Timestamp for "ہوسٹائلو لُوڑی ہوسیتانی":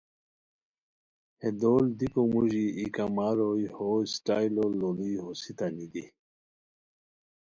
3.77-5.85